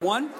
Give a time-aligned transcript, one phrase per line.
[0.00, 0.30] One.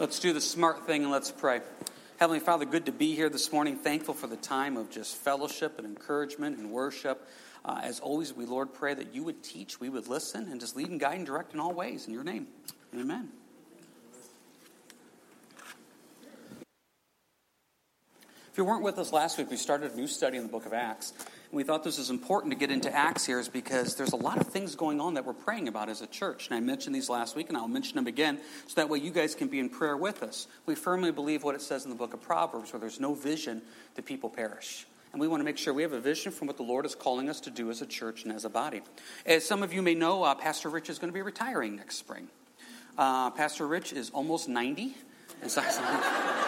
[0.00, 1.60] Let's do the smart thing and let's pray.
[2.16, 3.76] Heavenly Father, good to be here this morning.
[3.76, 7.28] Thankful for the time of just fellowship and encouragement and worship.
[7.64, 10.74] Uh, as always, we, Lord, pray that you would teach, we would listen, and just
[10.74, 12.08] lead and guide and direct in all ways.
[12.08, 12.48] In your name,
[12.92, 13.28] amen.
[18.58, 20.66] If you weren't with us last week, we started a new study in the book
[20.66, 21.12] of Acts.
[21.20, 24.16] And we thought this was important to get into Acts here is because there's a
[24.16, 26.48] lot of things going on that we're praying about as a church.
[26.48, 29.12] And I mentioned these last week, and I'll mention them again so that way you
[29.12, 30.48] guys can be in prayer with us.
[30.66, 33.62] We firmly believe what it says in the book of Proverbs, where there's no vision,
[33.94, 34.88] the people perish.
[35.12, 36.96] And we want to make sure we have a vision from what the Lord is
[36.96, 38.80] calling us to do as a church and as a body.
[39.24, 41.94] As some of you may know, uh, Pastor Rich is going to be retiring next
[41.94, 42.26] spring.
[42.98, 44.96] Uh, Pastor Rich is almost 90.
[45.42, 45.62] And so,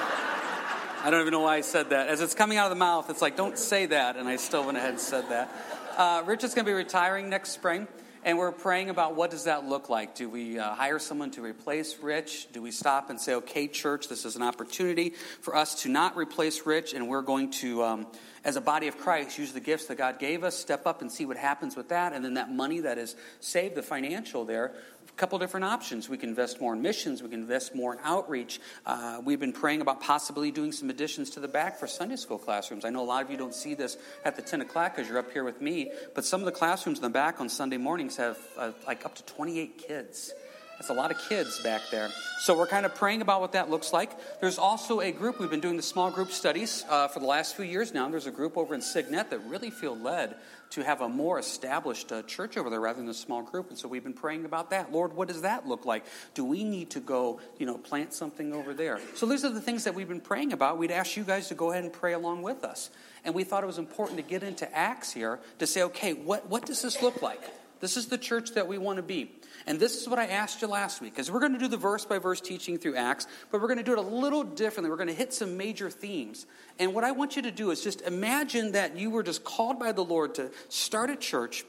[1.03, 2.09] I don't even know why I said that.
[2.09, 4.17] As it's coming out of the mouth, it's like, don't say that.
[4.17, 5.51] And I still went ahead and said that.
[5.97, 7.89] Uh, Rich is going to be retiring next spring.
[8.23, 10.15] And we're praying about what does that look like?
[10.15, 12.48] Do we uh, hire someone to replace Rich?
[12.53, 16.19] Do we stop and say, okay, church, this is an opportunity for us to not
[16.19, 18.07] replace Rich, and we're going to, um,
[18.44, 21.12] as a body of Christ, use the gifts that God gave us, step up and
[21.12, 24.72] see what happens with that, and then that money that is saved, the financial there,
[25.06, 26.08] a couple different options.
[26.08, 27.22] We can invest more in missions.
[27.22, 28.61] We can invest more in outreach.
[28.86, 32.38] Uh, we've been praying about possibly doing some additions to the back for Sunday school
[32.38, 32.84] classrooms.
[32.84, 35.18] I know a lot of you don't see this at the 10 o'clock because you're
[35.18, 38.16] up here with me, but some of the classrooms in the back on Sunday mornings
[38.16, 40.33] have uh, like up to 28 kids.
[40.81, 42.09] That's a lot of kids back there.
[42.39, 44.12] So we're kind of praying about what that looks like.
[44.41, 47.55] There's also a group, we've been doing the small group studies uh, for the last
[47.55, 48.09] few years now.
[48.09, 50.36] There's a group over in Cygnet that really feel led
[50.70, 53.69] to have a more established uh, church over there rather than a small group.
[53.69, 54.91] And so we've been praying about that.
[54.91, 56.06] Lord, what does that look like?
[56.33, 59.01] Do we need to go, you know, plant something over there?
[59.17, 60.78] So these are the things that we've been praying about.
[60.78, 62.89] We'd ask you guys to go ahead and pray along with us.
[63.23, 66.48] And we thought it was important to get into Acts here to say, okay, what,
[66.48, 67.42] what does this look like?
[67.81, 69.31] This is the church that we want to be.
[69.66, 71.77] And this is what I asked you last week, because we're going to do the
[71.77, 74.90] verse by verse teaching through Acts, but we're going to do it a little differently.
[74.90, 76.46] We're going to hit some major themes.
[76.79, 79.79] And what I want you to do is just imagine that you were just called
[79.79, 81.64] by the Lord to start a church,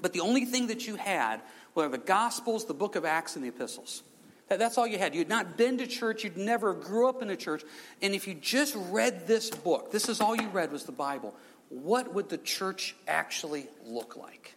[0.00, 1.40] but the only thing that you had
[1.74, 4.02] were the Gospels, the book of Acts, and the epistles.
[4.48, 5.14] That's all you had.
[5.14, 7.62] You'd not been to church, you'd never grew up in a church.
[8.02, 11.34] And if you just read this book, this is all you read was the Bible,
[11.70, 14.54] what would the church actually look like?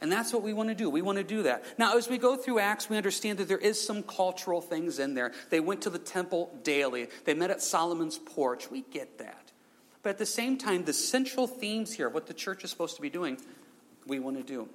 [0.00, 0.90] And that's what we want to do.
[0.90, 1.64] We want to do that.
[1.78, 5.14] Now, as we go through Acts, we understand that there is some cultural things in
[5.14, 5.32] there.
[5.50, 8.70] They went to the temple daily, they met at Solomon's porch.
[8.70, 9.52] We get that.
[10.02, 13.02] But at the same time, the central themes here, what the church is supposed to
[13.02, 13.38] be doing,
[14.06, 14.68] we want to do.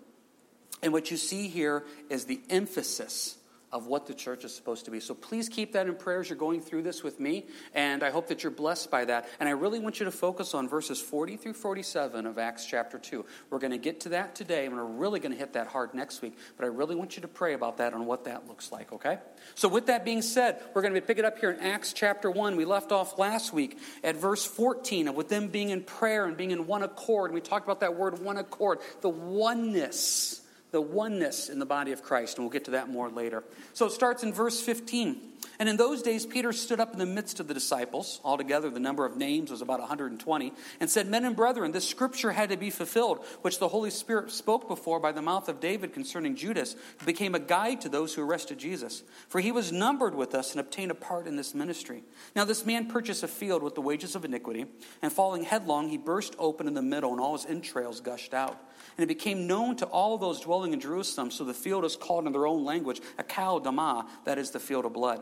[0.82, 3.38] And what you see here is the emphasis
[3.72, 5.00] of what the church is supposed to be.
[5.00, 8.10] So please keep that in prayer as you're going through this with me, and I
[8.10, 9.28] hope that you're blessed by that.
[9.40, 12.98] And I really want you to focus on verses 40 through 47 of Acts chapter
[12.98, 13.26] 2.
[13.50, 15.94] We're going to get to that today, and we're really going to hit that hard
[15.94, 18.72] next week, but I really want you to pray about that and what that looks
[18.72, 19.20] like, okay?
[19.56, 22.32] So with that being said, we're going to pick it up here in Acts chapter
[22.32, 22.56] 1.
[22.56, 26.36] We left off last week at verse 14 of with them being in prayer and
[26.36, 27.32] being in one accord.
[27.32, 30.42] And we talked about that word one accord, the oneness
[30.72, 33.44] the oneness in the body of Christ, and we'll get to that more later.
[33.74, 35.30] So it starts in verse 15.
[35.60, 38.22] And in those days, Peter stood up in the midst of the disciples.
[38.24, 42.32] Altogether, the number of names was about 120, and said, Men and brethren, this scripture
[42.32, 45.94] had to be fulfilled, which the Holy Spirit spoke before by the mouth of David
[45.94, 49.04] concerning Judas, who became a guide to those who arrested Jesus.
[49.28, 52.04] For he was numbered with us and obtained a part in this ministry.
[52.36, 54.66] Now, this man purchased a field with the wages of iniquity,
[55.02, 58.58] and falling headlong, he burst open in the middle, and all his entrails gushed out.
[58.98, 62.26] And it became known to all those dwelling in Jerusalem, so the field is called
[62.26, 65.22] in their own language, Akel Dama, that is the field of blood.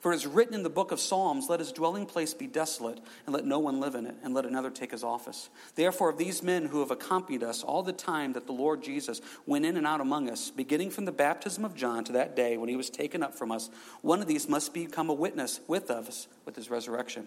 [0.00, 3.00] For it is written in the book of Psalms, Let his dwelling place be desolate,
[3.26, 5.50] and let no one live in it, and let another take his office.
[5.74, 9.20] Therefore, of these men who have accompanied us all the time that the Lord Jesus
[9.44, 12.56] went in and out among us, beginning from the baptism of John to that day
[12.56, 13.70] when he was taken up from us,
[14.02, 17.26] one of these must become a witness with us with his resurrection.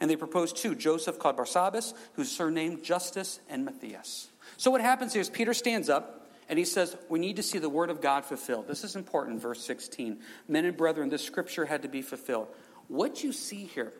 [0.00, 4.28] And they proposed two Joseph called Barsabbas, whose surname Justus, and Matthias.
[4.56, 7.58] So what happens here is Peter stands up and he says, We need to see
[7.58, 8.68] the word of God fulfilled.
[8.68, 10.20] This is important, verse 16.
[10.48, 12.48] Men and brethren, this scripture had to be fulfilled.
[12.88, 13.92] What you see here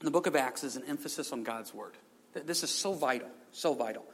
[0.00, 1.96] in the book of Acts is an emphasis on God's word.
[2.32, 4.04] This is so vital, so vital.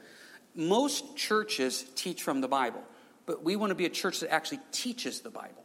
[0.55, 2.81] Most churches teach from the Bible,
[3.27, 5.63] but we want to be a church that actually teaches the Bible.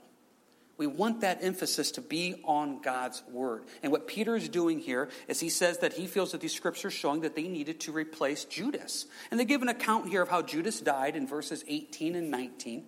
[0.83, 3.67] We want that emphasis to be on God's word.
[3.85, 6.93] And what Peter is doing here is he says that he feels that these scriptures
[6.93, 9.07] showing that they needed to replace Judas.
[9.31, 12.83] And they give an account here of how Judas died in verses 18 and 19.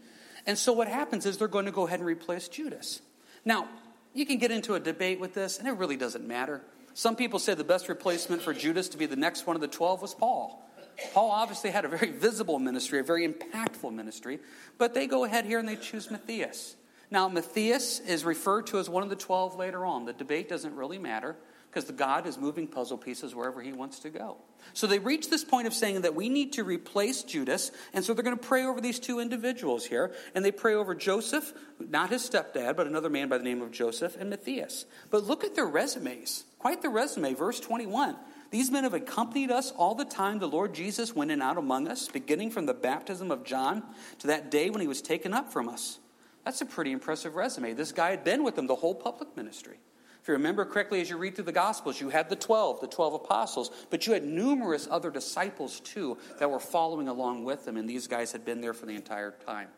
[0.44, 3.00] And so what happens is they're going to go ahead and replace Judas.
[3.44, 3.68] Now,
[4.12, 6.62] you can get into a debate with this, and it really doesn't matter.
[6.94, 9.68] Some people say the best replacement for Judas to be the next one of the
[9.68, 10.68] 12 was Paul.
[11.12, 14.40] Paul obviously had a very visible ministry, a very impactful ministry,
[14.78, 16.74] but they go ahead here and they choose Matthias.
[17.14, 20.04] Now, Matthias is referred to as one of the 12 later on.
[20.04, 21.36] The debate doesn't really matter
[21.70, 24.38] because the God is moving puzzle pieces wherever he wants to go.
[24.72, 28.14] So they reach this point of saying that we need to replace Judas, and so
[28.14, 32.10] they're going to pray over these two individuals here, and they pray over Joseph, not
[32.10, 34.84] his stepdad, but another man by the name of Joseph, and Matthias.
[35.10, 36.42] But look at their resumes.
[36.58, 38.16] Quite the resume, verse 21.
[38.50, 41.58] These men have accompanied us all the time the Lord Jesus went in and out
[41.58, 43.84] among us, beginning from the baptism of John
[44.18, 46.00] to that day when he was taken up from us.
[46.44, 47.72] That's a pretty impressive resume.
[47.72, 49.78] This guy had been with them the whole public ministry.
[50.24, 52.86] If you remember correctly, as you read through the Gospels, you had the 12, the
[52.86, 57.76] 12 apostles, but you had numerous other disciples too that were following along with them,
[57.76, 59.68] and these guys had been there for the entire time.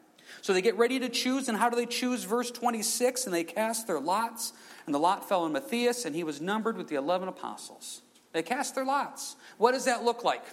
[0.42, 2.24] So they get ready to choose, and how do they choose?
[2.24, 4.52] Verse 26 and they cast their lots,
[4.86, 8.02] and the lot fell on Matthias, and he was numbered with the 11 apostles.
[8.32, 9.34] They cast their lots.
[9.58, 10.44] What does that look like?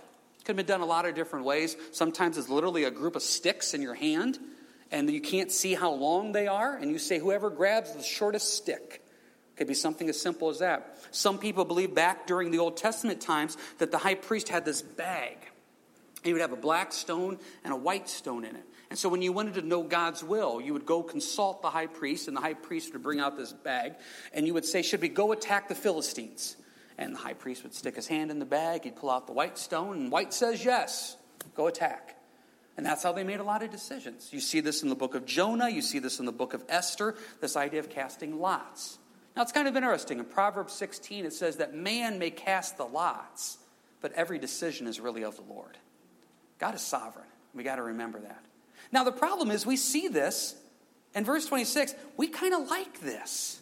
[0.44, 1.78] Could have been done a lot of different ways.
[1.92, 4.40] Sometimes it's literally a group of sticks in your hand,
[4.94, 8.54] and you can't see how long they are, and you say, whoever grabs the shortest
[8.54, 9.04] stick
[9.58, 10.98] could be something as simple as that.
[11.10, 14.84] Some people believe back during the Old Testament times that the high priest had this
[14.84, 15.38] bag.
[16.24, 18.64] He would have a black stone and a white stone in it.
[18.92, 21.88] And so when you wanted to know God's will, you would go consult the high
[21.88, 23.96] priest, and the high priest would bring out this bag,
[24.32, 26.56] and you would say, Should we go attack the Philistines?
[27.00, 29.34] And the high priest would stick his hand in the bag, he'd pull out the
[29.34, 31.18] white stone, and white says yes,
[31.56, 32.16] go attack.
[32.76, 34.30] And that's how they made a lot of decisions.
[34.32, 36.64] You see this in the book of Jonah, you see this in the book of
[36.68, 38.98] Esther, this idea of casting lots.
[39.36, 40.20] Now, it's kind of interesting.
[40.20, 43.58] In Proverbs 16, it says that man may cast the lots,
[44.02, 45.78] but every decision is really of the Lord.
[46.60, 47.26] God is sovereign.
[47.54, 48.44] We got to remember that.
[48.92, 50.56] Now, the problem is we see this
[51.16, 51.96] in verse 26.
[52.18, 53.60] We kind of like this.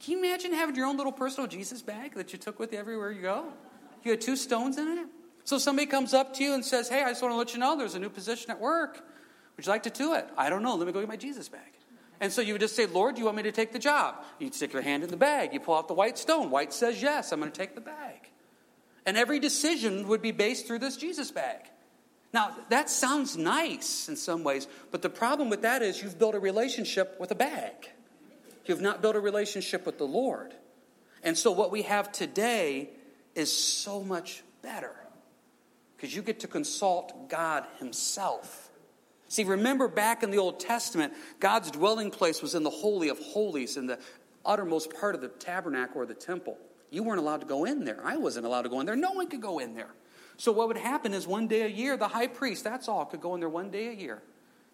[0.00, 2.78] Can you imagine having your own little personal Jesus bag that you took with you
[2.78, 3.46] everywhere you go?
[4.04, 5.06] You had two stones in it.
[5.46, 7.60] So somebody comes up to you and says, Hey, I just want to let you
[7.60, 9.00] know there's a new position at work.
[9.56, 10.28] Would you like to do it?
[10.36, 10.74] I don't know.
[10.74, 11.72] Let me go get my Jesus bag.
[12.20, 14.16] And so you would just say, Lord, do you want me to take the job?
[14.40, 15.54] You'd stick your hand in the bag.
[15.54, 16.50] You pull out the white stone.
[16.50, 18.28] White says, Yes, I'm going to take the bag.
[19.06, 21.60] And every decision would be based through this Jesus bag.
[22.34, 26.34] Now, that sounds nice in some ways, but the problem with that is you've built
[26.34, 27.88] a relationship with a bag.
[28.64, 30.54] You've not built a relationship with the Lord.
[31.22, 32.90] And so, what we have today
[33.36, 35.05] is so much better
[35.96, 38.70] because you get to consult God Himself.
[39.28, 43.18] See, remember back in the Old Testament, God's dwelling place was in the Holy of
[43.18, 43.98] Holies, in the
[44.44, 46.58] uttermost part of the tabernacle or the temple.
[46.90, 48.00] You weren't allowed to go in there.
[48.04, 48.94] I wasn't allowed to go in there.
[48.94, 49.90] No one could go in there.
[50.36, 53.20] So, what would happen is one day a year, the high priest, that's all, could
[53.20, 54.22] go in there one day a year.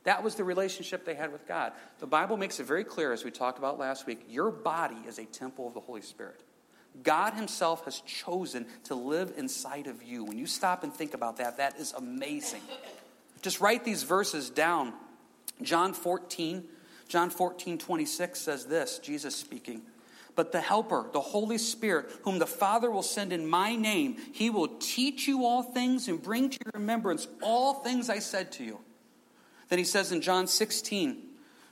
[0.04, 1.72] That was the relationship they had with God.
[2.00, 5.18] The Bible makes it very clear, as we talked about last week your body is
[5.18, 6.42] a temple of the Holy Spirit.
[7.02, 10.24] God Himself has chosen to live inside of you.
[10.24, 12.60] When you stop and think about that, that is amazing.
[13.40, 14.92] Just write these verses down.
[15.62, 16.64] John 14,
[17.08, 19.82] John 14, 26 says this Jesus speaking.
[20.34, 24.48] But the Helper, the Holy Spirit, whom the Father will send in my name, he
[24.48, 28.64] will teach you all things and bring to your remembrance all things I said to
[28.64, 28.80] you.
[29.68, 31.22] Then he says in John 16,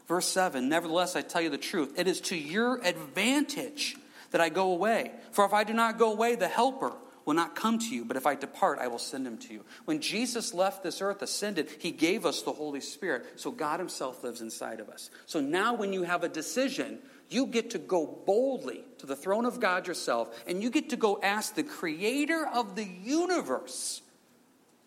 [0.06, 3.96] verse 7 Nevertheless, I tell you the truth, it is to your advantage
[4.31, 5.12] that I go away.
[5.32, 6.93] For if I do not go away, the Helper,
[7.25, 9.65] will not come to you, but if I depart, I will send him to you.
[9.85, 13.25] When Jesus left this earth, ascended, he gave us the Holy Spirit.
[13.37, 15.10] So God himself lives inside of us.
[15.27, 19.44] So now when you have a decision, you get to go boldly to the throne
[19.44, 24.03] of God yourself, and you get to go ask the creator of the universe,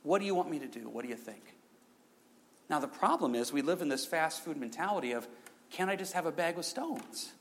[0.01, 0.89] What do you want me to do?
[0.89, 1.55] What do you think?
[2.69, 5.27] Now, the problem is we live in this fast food mentality of,
[5.69, 7.31] Can't I just have a bag of stones?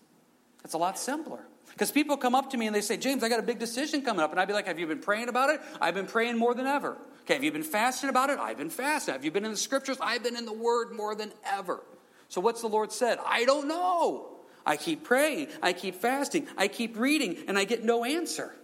[0.65, 1.41] It's a lot simpler.
[1.83, 4.03] Because people come up to me and they say, James, I got a big decision
[4.03, 4.31] coming up.
[4.31, 5.61] And I'd be like, Have you been praying about it?
[5.81, 6.97] I've been praying more than ever.
[7.23, 8.39] Okay, have you been fasting about it?
[8.39, 9.15] I've been fasting.
[9.15, 9.97] Have you been in the scriptures?
[10.01, 11.83] I've been in the word more than ever.
[12.29, 13.19] So what's the Lord said?
[13.27, 14.29] I don't know.
[14.65, 18.55] I keep praying, I keep fasting, I keep reading, and I get no answer.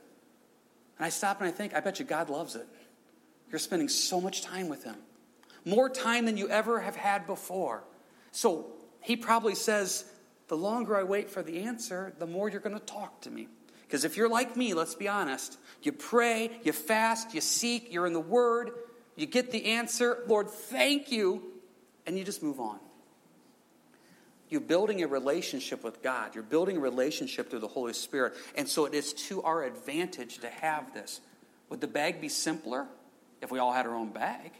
[0.96, 2.68] And I stop and I think, I bet you God loves it.
[3.50, 4.94] You're spending so much time with Him,
[5.64, 7.82] more time than you ever have had before.
[8.30, 8.66] So
[9.00, 10.04] He probably says,
[10.49, 13.49] the longer I wait for the answer, the more you're going to talk to me.
[13.87, 18.07] Because if you're like me, let's be honest, you pray, you fast, you seek, you're
[18.07, 18.73] in the Word,
[19.17, 21.43] you get the answer, Lord, thank you,
[22.07, 22.78] and you just move on.
[24.50, 26.35] You're building a relationship with God.
[26.35, 28.35] You're building a relationship through the Holy Spirit.
[28.57, 31.21] And so it is to our advantage to have this.
[31.69, 32.87] Would the bag be simpler
[33.43, 34.52] if we all had our own bag?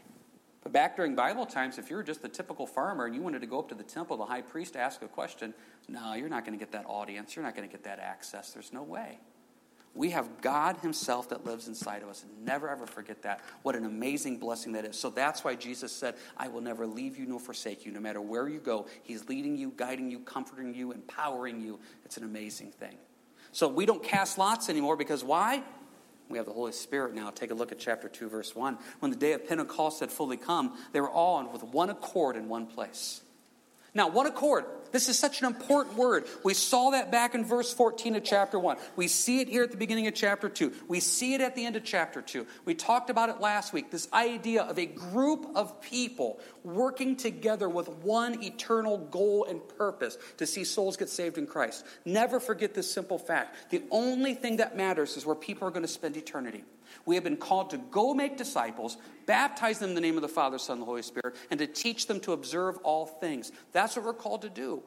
[0.61, 3.41] But back during Bible times, if you were just the typical farmer and you wanted
[3.41, 5.53] to go up to the temple, the high priest, ask a question,
[5.87, 7.35] no, you're not going to get that audience.
[7.35, 8.51] You're not going to get that access.
[8.51, 9.19] There's no way.
[9.95, 12.23] We have God Himself that lives inside of us.
[12.43, 13.41] Never ever forget that.
[13.63, 14.99] What an amazing blessing that is.
[14.99, 17.91] So that's why Jesus said, I will never leave you nor forsake you.
[17.91, 21.79] No matter where you go, He's leading you, guiding you, comforting you, empowering you.
[22.05, 22.97] It's an amazing thing.
[23.51, 25.63] So we don't cast lots anymore because why?
[26.29, 27.31] We have the Holy Spirit now.
[27.31, 28.77] Take a look at chapter 2, verse 1.
[28.99, 32.47] When the day of Pentecost had fully come, they were all with one accord in
[32.47, 33.21] one place.
[33.93, 34.65] Now, one accord.
[34.91, 36.25] This is such an important word.
[36.43, 38.77] We saw that back in verse 14 of chapter 1.
[38.95, 40.73] We see it here at the beginning of chapter 2.
[40.87, 42.45] We see it at the end of chapter 2.
[42.65, 47.69] We talked about it last week this idea of a group of people working together
[47.69, 51.85] with one eternal goal and purpose to see souls get saved in Christ.
[52.05, 53.71] Never forget this simple fact.
[53.71, 56.63] The only thing that matters is where people are going to spend eternity.
[57.05, 60.27] We have been called to go make disciples, baptize them in the name of the
[60.27, 63.51] Father, Son, and the Holy Spirit, and to teach them to observe all things.
[63.71, 64.83] That's what we're called to do.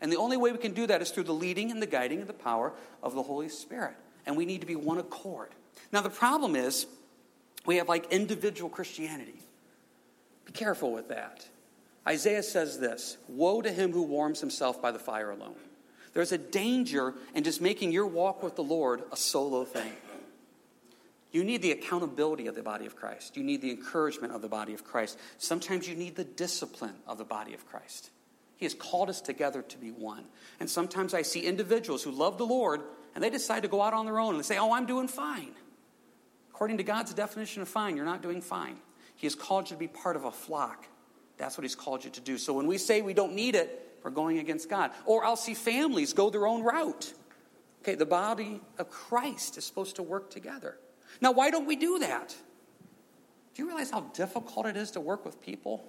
[0.00, 2.20] And the only way we can do that is through the leading and the guiding
[2.20, 3.94] and the power of the Holy Spirit.
[4.26, 5.50] And we need to be one accord.
[5.92, 6.86] Now, the problem is
[7.66, 9.40] we have like individual Christianity.
[10.44, 11.46] Be careful with that.
[12.06, 15.54] Isaiah says this Woe to him who warms himself by the fire alone.
[16.14, 19.92] There's a danger in just making your walk with the Lord a solo thing.
[21.32, 23.36] You need the accountability of the body of Christ.
[23.36, 25.18] You need the encouragement of the body of Christ.
[25.38, 28.10] Sometimes you need the discipline of the body of Christ.
[28.58, 30.24] He has called us together to be one.
[30.60, 32.82] And sometimes I see individuals who love the Lord
[33.14, 35.52] and they decide to go out on their own and say, Oh, I'm doing fine.
[36.50, 38.76] According to God's definition of fine, you're not doing fine.
[39.16, 40.86] He has called you to be part of a flock.
[41.38, 42.38] That's what He's called you to do.
[42.38, 44.90] So when we say we don't need it, we're going against God.
[45.06, 47.14] Or I'll see families go their own route.
[47.82, 50.76] Okay, the body of Christ is supposed to work together.
[51.20, 52.34] Now, why don't we do that?
[53.54, 55.84] Do you realize how difficult it is to work with people?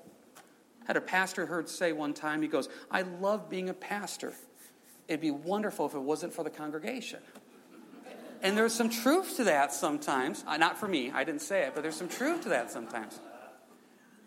[0.84, 4.34] I had a pastor heard say one time, he goes, I love being a pastor.
[5.08, 7.20] It'd be wonderful if it wasn't for the congregation.
[8.42, 10.44] And there's some truth to that sometimes.
[10.46, 13.20] Uh, not for me, I didn't say it, but there's some truth to that sometimes.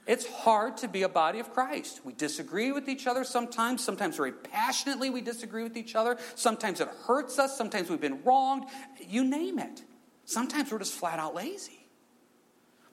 [0.07, 2.01] It's hard to be a body of Christ.
[2.05, 3.85] We disagree with each other sometimes.
[3.85, 6.17] Sometimes very passionately we disagree with each other.
[6.37, 7.59] Sometimes it hurts us.
[7.59, 8.69] Sometimes we've been wronged.
[9.07, 9.83] You name it.
[10.27, 11.87] Sometimes we're just flat out lazy.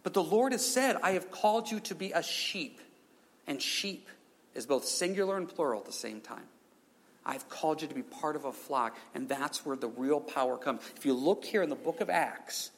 [0.04, 2.80] But the Lord has said, I have called you to be a sheep.
[3.48, 4.08] And sheep
[4.54, 6.46] is both singular and plural at the same time.
[7.26, 10.58] I've called you to be part of a flock, and that's where the real power
[10.58, 10.82] comes.
[10.96, 12.72] If you look here in the book of Acts,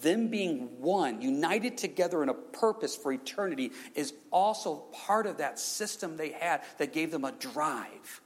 [0.00, 5.58] them being one, united together in a purpose for eternity, is also part of that
[5.58, 8.22] system they had that gave them a drive,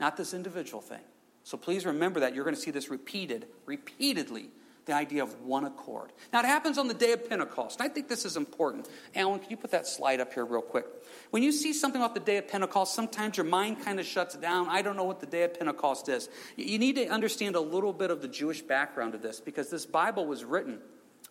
[0.00, 1.02] not this individual thing.
[1.44, 2.34] So please remember that.
[2.34, 4.48] You're going to see this repeated, repeatedly
[4.84, 6.12] the idea of one accord.
[6.32, 7.80] Now, it happens on the day of Pentecost.
[7.80, 8.88] I think this is important.
[9.14, 10.86] Alan, can you put that slide up here real quick?
[11.30, 14.34] When you see something about the day of Pentecost, sometimes your mind kind of shuts
[14.36, 14.68] down.
[14.68, 16.28] I don't know what the day of Pentecost is.
[16.56, 19.86] You need to understand a little bit of the Jewish background of this because this
[19.86, 20.80] Bible was written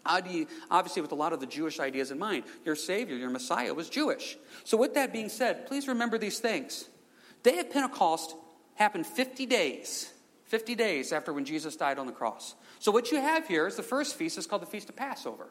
[0.05, 2.43] obviously with a lot of the Jewish ideas in mind.
[2.65, 4.37] Your Savior, your Messiah, was Jewish.
[4.63, 6.89] So, with that being said, please remember these things.
[7.43, 8.35] Day of Pentecost
[8.75, 10.11] happened 50 days,
[10.45, 12.55] 50 days after when Jesus died on the cross.
[12.81, 15.49] So, what you have here is the first feast is called the Feast of Passover.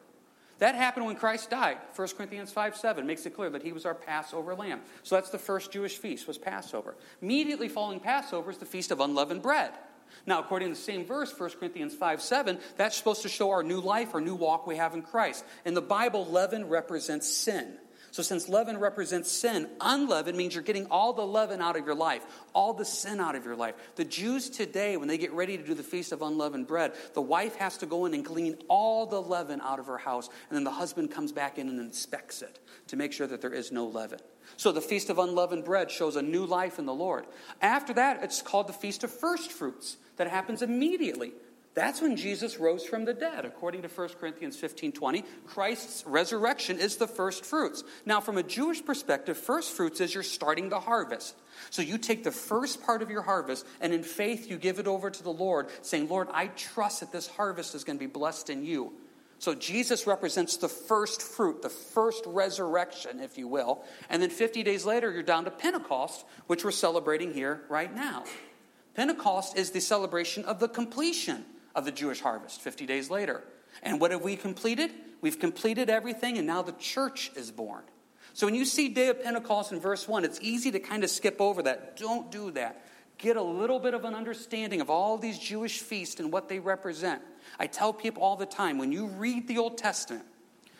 [0.59, 1.77] That happened when Christ died.
[1.95, 4.81] 1 Corinthians 5 7 makes it clear that he was our Passover lamb.
[5.03, 6.93] So that's the first Jewish feast, was Passover.
[7.21, 9.71] Immediately following Passover is the Feast of Unleavened Bread.
[10.25, 13.63] Now, according to the same verse, 1 Corinthians 5 7, that's supposed to show our
[13.63, 15.45] new life, our new walk we have in Christ.
[15.63, 17.77] In the Bible, leaven represents sin.
[18.11, 21.95] So, since leaven represents sin, unleavened means you're getting all the leaven out of your
[21.95, 23.75] life, all the sin out of your life.
[23.95, 27.21] The Jews today, when they get ready to do the Feast of Unleavened Bread, the
[27.21, 30.57] wife has to go in and clean all the leaven out of her house, and
[30.57, 33.71] then the husband comes back in and inspects it to make sure that there is
[33.71, 34.19] no leaven.
[34.57, 37.25] So, the Feast of Unleavened Bread shows a new life in the Lord.
[37.61, 41.33] After that, it's called the Feast of First Fruits, that happens immediately.
[41.73, 43.45] That's when Jesus rose from the dead.
[43.45, 47.83] According to 1 Corinthians 15 20, Christ's resurrection is the first fruits.
[48.05, 51.35] Now, from a Jewish perspective, first fruits is you're starting the harvest.
[51.69, 54.87] So you take the first part of your harvest, and in faith, you give it
[54.87, 58.11] over to the Lord, saying, Lord, I trust that this harvest is going to be
[58.11, 58.91] blessed in you.
[59.39, 63.83] So Jesus represents the first fruit, the first resurrection, if you will.
[64.09, 68.25] And then 50 days later, you're down to Pentecost, which we're celebrating here right now.
[68.93, 73.43] Pentecost is the celebration of the completion of the Jewish harvest 50 days later.
[73.83, 74.91] And what have we completed?
[75.21, 77.83] We've completed everything, and now the church is born.
[78.33, 81.09] So when you see Day of Pentecost in verse 1, it's easy to kind of
[81.09, 81.97] skip over that.
[81.97, 82.85] Don't do that.
[83.17, 86.59] Get a little bit of an understanding of all these Jewish feasts and what they
[86.59, 87.21] represent.
[87.59, 90.25] I tell people all the time when you read the Old Testament,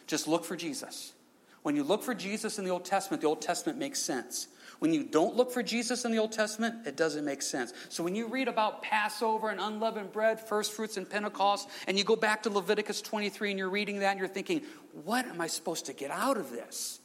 [0.07, 1.13] just look for Jesus.
[1.61, 4.47] When you look for Jesus in the Old Testament, the Old Testament makes sense.
[4.81, 7.71] When you don't look for Jesus in the Old Testament, it doesn't make sense.
[7.89, 12.03] So when you read about Passover and unleavened bread, first fruits and Pentecost, and you
[12.03, 14.63] go back to Leviticus 23 and you're reading that and you're thinking,
[15.03, 16.99] what am I supposed to get out of this?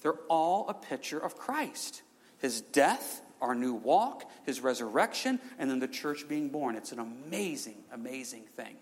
[0.00, 2.00] They're all a picture of Christ.
[2.38, 6.76] His death, our new walk, his resurrection, and then the church being born.
[6.76, 8.76] It's an amazing, amazing thing.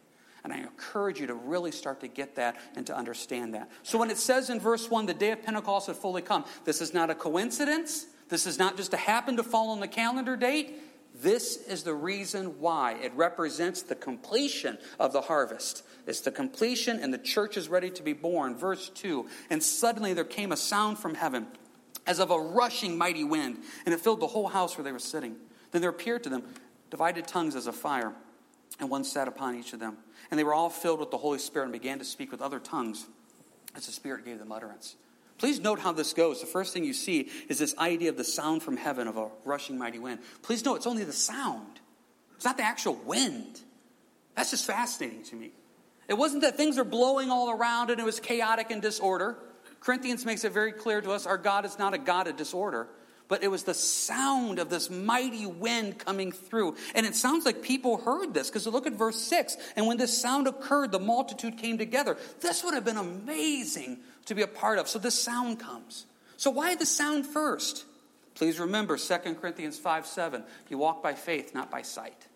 [0.44, 3.68] And I encourage you to really start to get that and to understand that.
[3.82, 6.80] So when it says in verse 1, the day of Pentecost had fully come, this
[6.80, 8.06] is not a coincidence.
[8.28, 10.75] This is not just to happen to fall on the calendar date.
[11.14, 12.95] This is the reason why.
[12.95, 15.83] It represents the completion of the harvest.
[16.06, 18.56] It's the completion, and the church is ready to be born.
[18.56, 21.47] Verse 2 And suddenly there came a sound from heaven
[22.06, 24.99] as of a rushing mighty wind, and it filled the whole house where they were
[24.99, 25.37] sitting.
[25.73, 26.42] Then there appeared to them
[26.90, 28.12] divided tongues as a fire,
[28.78, 29.97] and one sat upon each of them.
[30.30, 32.59] And they were all filled with the Holy Spirit and began to speak with other
[32.59, 33.06] tongues
[33.75, 34.97] as the Spirit gave them utterance.
[35.38, 36.40] Please note how this goes.
[36.40, 39.28] The first thing you see is this idea of the sound from heaven of a
[39.45, 40.21] rushing mighty wind.
[40.43, 41.81] Please note it's only the sound,
[42.37, 43.61] it's not the actual wind.
[44.35, 45.52] That's just fascinating to me.
[46.09, 49.38] It wasn't that things are blowing all around and it was chaotic and disorder.
[49.81, 52.88] Corinthians makes it very clear to us our God is not a God of disorder
[53.28, 56.76] but it was the sound of this mighty wind coming through.
[56.95, 59.57] And it sounds like people heard this because look at verse 6.
[59.75, 62.16] And when this sound occurred, the multitude came together.
[62.40, 64.88] This would have been amazing to be a part of.
[64.88, 66.06] So the sound comes.
[66.37, 67.85] So why the sound first?
[68.35, 70.45] Please remember 2 Corinthians 5 7.
[70.68, 72.26] You walk by faith, not by sight.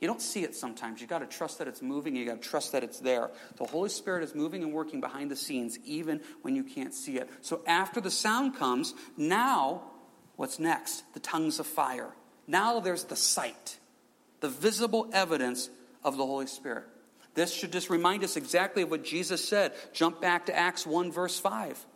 [0.00, 1.00] You don't see it sometimes.
[1.00, 2.16] You've got to trust that it's moving.
[2.16, 3.30] You've got to trust that it's there.
[3.56, 7.18] The Holy Spirit is moving and working behind the scenes, even when you can't see
[7.18, 7.28] it.
[7.42, 9.82] So after the sound comes, now
[10.40, 11.04] What's next?
[11.12, 12.08] The tongues of fire.
[12.46, 13.76] Now there's the sight,
[14.40, 15.68] the visible evidence
[16.02, 16.86] of the Holy Spirit.
[17.34, 19.72] This should just remind us exactly of what Jesus said.
[19.92, 21.86] Jump back to Acts 1, verse 5.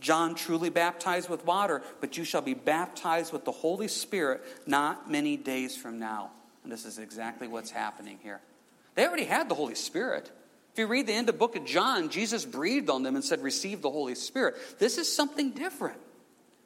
[0.00, 5.10] John truly baptized with water, but you shall be baptized with the Holy Spirit not
[5.10, 6.30] many days from now.
[6.62, 8.40] And this is exactly what's happening here.
[8.94, 10.30] They already had the Holy Spirit.
[10.72, 13.42] If you read the end of book of John, Jesus breathed on them and said,
[13.42, 14.56] Receive the Holy Spirit.
[14.78, 15.98] This is something different.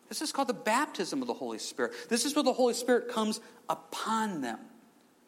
[0.08, 1.92] This is called the baptism of the Holy Spirit.
[2.08, 4.58] This is where the Holy Spirit comes upon them.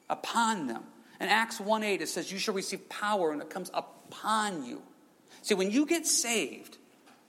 [0.09, 0.85] Upon them.
[1.21, 4.83] In Acts 1 8, it says, You shall receive power, and it comes upon you.
[5.43, 6.79] See, when you get saved,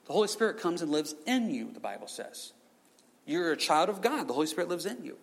[0.05, 2.53] the Holy Spirit comes and lives in you, the Bible says.
[3.25, 5.17] You're a child of God, the Holy Spirit lives in you.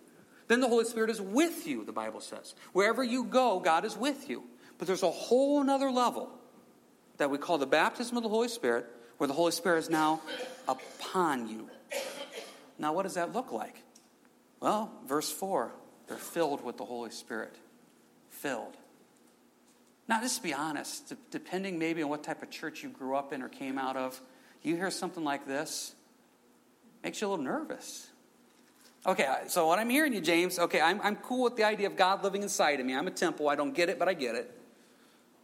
[0.47, 2.53] Then the Holy Spirit is with you, the Bible says.
[2.71, 4.43] Wherever you go, God is with you.
[4.77, 6.29] But there's a whole other level
[7.17, 8.85] that we call the baptism of the Holy Spirit,
[9.17, 10.21] where the Holy Spirit is now
[10.67, 11.69] upon you.
[12.77, 13.81] Now, what does that look like?
[14.59, 15.71] Well, verse 4
[16.07, 17.55] they're filled with the Holy Spirit.
[18.45, 18.77] Filled.
[20.07, 23.33] Now, just to be honest, depending maybe on what type of church you grew up
[23.33, 24.21] in or came out of,
[24.61, 25.95] you hear something like this,
[27.03, 28.07] makes you a little nervous.
[29.03, 31.95] Okay, so what I'm hearing you, James, okay, I'm, I'm cool with the idea of
[31.97, 32.95] God living inside of me.
[32.95, 33.49] I'm a temple.
[33.49, 34.55] I don't get it, but I get it.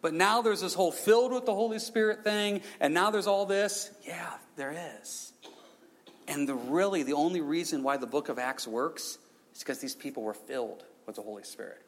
[0.04, 3.48] But now there's this whole filled with the Holy Spirit thing, and now there's all
[3.48, 3.90] this.
[4.06, 5.34] Yeah, there is.
[6.28, 9.18] And the really the only reason why the book of Acts works
[9.56, 11.82] is because these people were filled with the Holy Spirit.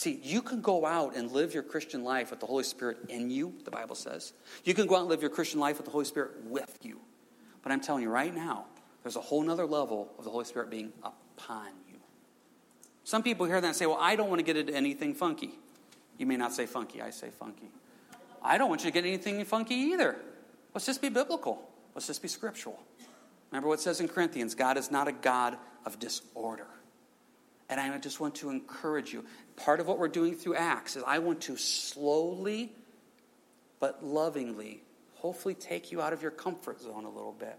[0.00, 3.30] See, you can go out and live your Christian life with the Holy Spirit in
[3.30, 4.32] you, the Bible says.
[4.64, 7.00] You can go out and live your Christian life with the Holy Spirit with you.
[7.62, 8.64] But I'm telling you right now,
[9.02, 11.98] there's a whole other level of the Holy Spirit being upon you.
[13.04, 15.50] Some people hear that and say, Well, I don't want to get into anything funky.
[16.16, 17.70] You may not say funky, I say funky.
[18.42, 20.16] I don't want you to get anything funky either.
[20.72, 21.60] Let's just be biblical.
[21.94, 22.80] Let's just be scriptural.
[23.50, 26.68] Remember what it says in Corinthians God is not a God of disorder.
[27.70, 29.24] And I just want to encourage you.
[29.56, 32.72] Part of what we're doing through Acts is I want to slowly
[33.78, 34.82] but lovingly,
[35.14, 37.56] hopefully, take you out of your comfort zone a little bit.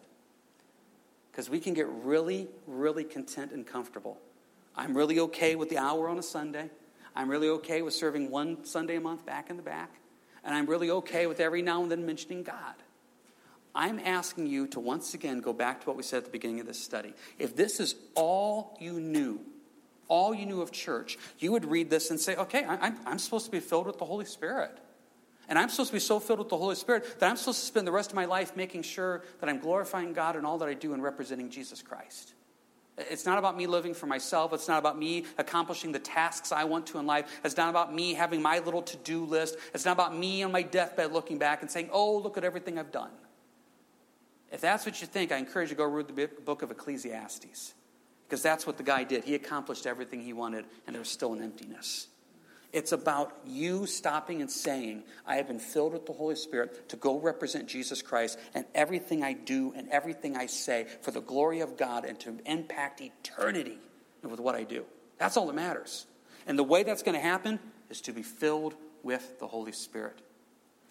[1.31, 4.19] Because we can get really, really content and comfortable.
[4.75, 6.69] I'm really okay with the hour on a Sunday.
[7.15, 9.91] I'm really okay with serving one Sunday a month back in the back.
[10.43, 12.75] And I'm really okay with every now and then mentioning God.
[13.73, 16.59] I'm asking you to once again go back to what we said at the beginning
[16.59, 17.13] of this study.
[17.39, 19.39] If this is all you knew,
[20.11, 23.45] all you knew of church, you would read this and say, okay, I'm, I'm supposed
[23.45, 24.77] to be filled with the Holy Spirit.
[25.47, 27.65] And I'm supposed to be so filled with the Holy Spirit that I'm supposed to
[27.65, 30.67] spend the rest of my life making sure that I'm glorifying God in all that
[30.67, 32.33] I do and representing Jesus Christ.
[32.97, 34.51] It's not about me living for myself.
[34.51, 37.39] It's not about me accomplishing the tasks I want to in life.
[37.45, 39.55] It's not about me having my little to do list.
[39.73, 42.77] It's not about me on my deathbed looking back and saying, oh, look at everything
[42.77, 43.11] I've done.
[44.51, 47.73] If that's what you think, I encourage you to go read the book of Ecclesiastes.
[48.31, 49.25] Because that's what the guy did.
[49.25, 52.07] He accomplished everything he wanted, and there was still an emptiness.
[52.71, 56.95] It's about you stopping and saying, I have been filled with the Holy Spirit to
[56.95, 61.59] go represent Jesus Christ and everything I do and everything I say for the glory
[61.59, 63.77] of God and to impact eternity
[64.23, 64.85] with what I do.
[65.17, 66.05] That's all that matters.
[66.47, 70.21] And the way that's going to happen is to be filled with the Holy Spirit.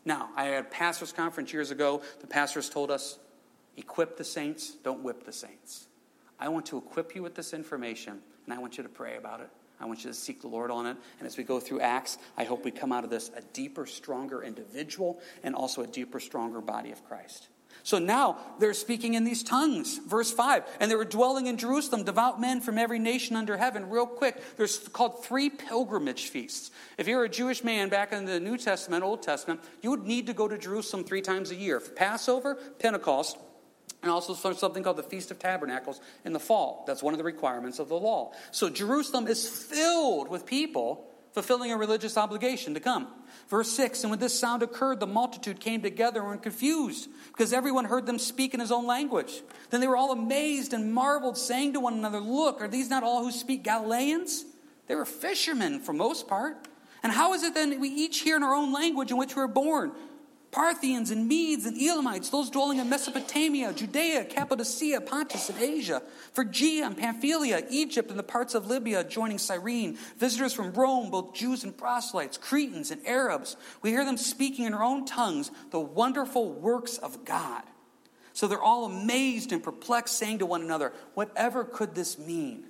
[0.05, 2.03] Now, I had a pastor's conference years ago.
[2.21, 3.19] The pastors told us,
[3.79, 5.87] equip the saints, don't whip the saints.
[6.41, 9.41] I want to equip you with this information, and I want you to pray about
[9.41, 9.51] it.
[9.81, 10.97] I want you to seek the Lord on it.
[11.19, 13.87] And as we go through Acts, I hope we come out of this a deeper,
[13.87, 17.49] stronger individual and also a deeper, stronger body of Christ.
[17.83, 19.99] So now they're speaking in these tongues.
[20.07, 20.65] Verse 5.
[20.81, 23.89] And they were dwelling in Jerusalem, devout men from every nation under heaven.
[23.89, 26.71] Real quick, there's called three pilgrimage feasts.
[26.99, 30.27] If you're a Jewish man back in the New Testament, Old Testament, you would need
[30.27, 33.39] to go to Jerusalem three times a year Passover, Pentecost,
[34.03, 36.85] and also something called the Feast of Tabernacles in the fall.
[36.87, 38.33] That's one of the requirements of the law.
[38.51, 43.07] So Jerusalem is filled with people fulfilling a religious obligation to come.
[43.49, 47.53] Verse 6 And when this sound occurred, the multitude came together and were confused, because
[47.53, 49.43] everyone heard them speak in his own language.
[49.71, 53.03] Then they were all amazed and marveled, saying to one another, Look, are these not
[53.03, 54.45] all who speak Galileans?
[54.87, 56.57] They were fishermen for most part.
[57.03, 59.35] And how is it then that we each hear in our own language in which
[59.35, 59.93] we were born?
[60.51, 66.87] Parthians and Medes and Elamites, those dwelling in Mesopotamia, Judea, Cappadocia, Pontus, and Asia, Phrygia
[66.87, 71.63] and Pamphylia, Egypt, and the parts of Libya joining Cyrene, visitors from Rome, both Jews
[71.63, 73.57] and proselytes, Cretans and Arabs.
[73.81, 77.63] We hear them speaking in their own tongues the wonderful works of God.
[78.33, 82.65] So they're all amazed and perplexed, saying to one another, Whatever could this mean?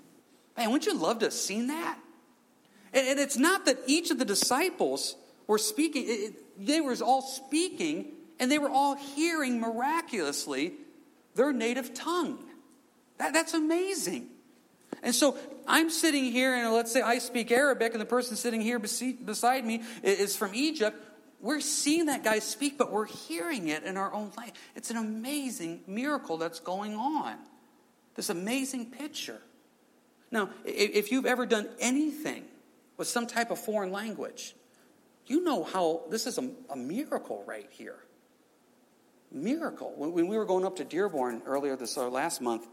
[0.56, 1.98] Man, wouldn't you love to have seen that?
[2.92, 5.16] And it's not that each of the disciples
[5.50, 6.04] were speaking.
[6.06, 10.74] It, they were all speaking and they were all hearing miraculously
[11.34, 12.38] their native tongue.
[13.18, 14.28] That, that's amazing.
[15.02, 15.36] And so
[15.66, 19.66] I'm sitting here, and let's say I speak Arabic, and the person sitting here beside
[19.66, 20.96] me is from Egypt.
[21.40, 24.54] We're seeing that guy speak, but we're hearing it in our own language.
[24.76, 27.36] It's an amazing miracle that's going on.
[28.14, 29.40] This amazing picture.
[30.30, 32.44] Now, if you've ever done anything
[32.96, 34.54] with some type of foreign language,
[35.30, 38.00] you know how this is a, a miracle right here.
[39.30, 39.94] Miracle.
[39.96, 42.66] When, when, we were going up to Dearborn earlier this or last month,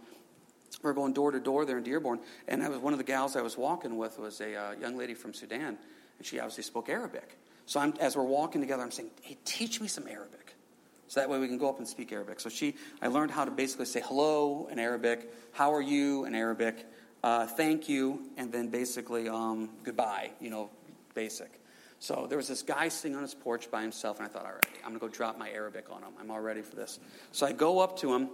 [0.81, 3.05] we were going door to door there in Dearborn, and I was one of the
[3.05, 5.77] gals I was walking with was a uh, young lady from Sudan,
[6.17, 7.37] and she obviously spoke Arabic.
[7.67, 10.55] So I'm, as we're walking together, I'm saying, "Hey, teach me some Arabic."
[11.09, 12.39] So that way we can go up and speak Arabic.
[12.39, 16.33] So she, I learned how to basically say hello in Arabic, how are you in
[16.33, 16.85] Arabic,
[17.23, 20.71] uh, thank you, and then basically um, goodbye, you know,
[21.13, 21.56] basic.
[21.99, 24.51] So there was this guy sitting on his porch by himself, and I thought, all
[24.51, 26.11] right, I'm going to go drop my Arabic on him.
[26.19, 26.99] I'm all ready for this.
[27.31, 28.29] So I go up to him,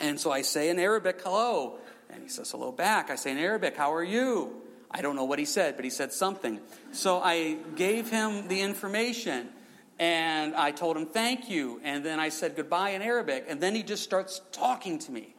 [0.00, 1.78] and so I say in Arabic, hello.
[2.10, 3.10] And he says, hello back.
[3.10, 4.62] I say in Arabic, how are you?
[4.90, 6.60] I don't know what he said, but he said something.
[6.92, 9.50] So I gave him the information,
[9.98, 13.74] and I told him thank you, and then I said goodbye in Arabic, and then
[13.74, 15.34] he just starts talking to me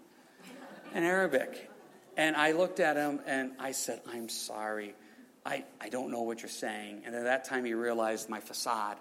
[0.93, 1.69] in Arabic.
[2.15, 4.93] And I looked at him, and I said, I'm sorry.
[5.49, 7.01] I, I don't know what you're saying.
[7.05, 8.97] And at that time, he realized my facade,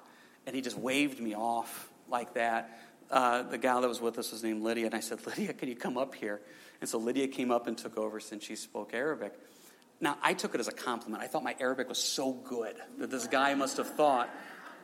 [0.46, 2.80] and he just waved me off like that.
[3.11, 5.68] Uh, the gal that was with us was named Lydia, and I said, Lydia, can
[5.68, 6.40] you come up here?
[6.80, 9.34] And so Lydia came up and took over since she spoke Arabic.
[10.00, 11.22] Now, I took it as a compliment.
[11.22, 14.30] I thought my Arabic was so good that this guy must have thought,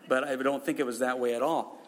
[0.06, 1.80] but I don't think it was that way at all.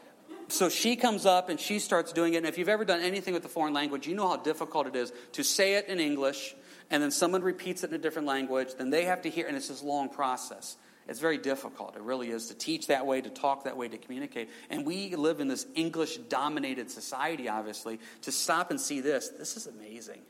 [0.48, 2.38] So she comes up and she starts doing it.
[2.38, 4.94] And if you've ever done anything with a foreign language, you know how difficult it
[4.94, 6.54] is to say it in English
[6.90, 9.56] and then someone repeats it in a different language, then they have to hear, and
[9.56, 10.76] it's this long process.
[11.08, 11.96] It's very difficult.
[11.96, 14.50] It really is to teach that way, to talk that way, to communicate.
[14.70, 18.00] And we live in this English dominated society, obviously.
[18.22, 20.22] To stop and see this, this is amazing.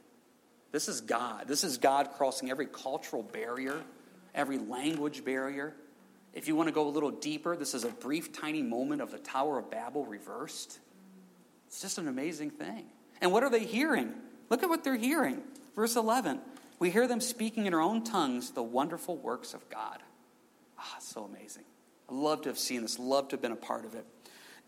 [0.73, 1.49] This is God.
[1.49, 3.81] This is God crossing every cultural barrier,
[4.35, 5.75] every language barrier.
[6.35, 9.11] If you want to go a little deeper, this is a brief, tiny moment of
[9.11, 10.79] the Tower of Babel reversed.
[11.69, 12.85] It's just an amazing thing.
[13.23, 14.13] And what are they hearing?
[14.51, 15.43] Look at what they're hearing.
[15.77, 16.41] Verse 11,
[16.79, 19.99] we hear them speaking in our own tongues the wonderful works of God.
[20.79, 21.65] Ah, so amazing.
[22.09, 24.07] I love to have seen this, love to have been a part of it.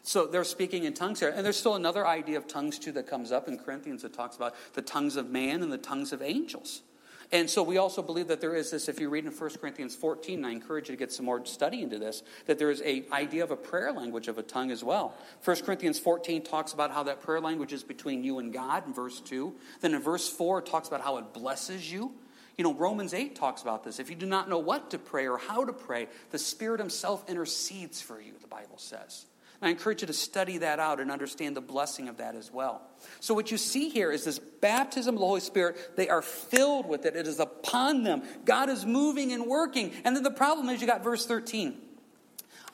[0.02, 1.32] So they're speaking in tongues here.
[1.34, 4.36] And there's still another idea of tongues, too, that comes up in Corinthians that talks
[4.36, 6.82] about the tongues of man and the tongues of angels.
[7.30, 9.94] And so we also believe that there is this, if you read in 1 Corinthians
[9.94, 13.04] 14, I encourage you to get some more study into this, that there is a
[13.12, 15.14] idea of a prayer language of a tongue as well.
[15.44, 18.94] 1 Corinthians 14 talks about how that prayer language is between you and God in
[18.94, 19.54] verse 2.
[19.82, 22.12] Then in verse 4, it talks about how it blesses you.
[22.56, 24.00] You know, Romans 8 talks about this.
[24.00, 27.28] If you do not know what to pray or how to pray, the Spirit Himself
[27.28, 29.26] intercedes for you, the Bible says.
[29.60, 32.80] I encourage you to study that out and understand the blessing of that as well.
[33.18, 35.96] So, what you see here is this baptism of the Holy Spirit.
[35.96, 38.22] They are filled with it, it is upon them.
[38.44, 39.92] God is moving and working.
[40.04, 41.76] And then the problem is you got verse 13.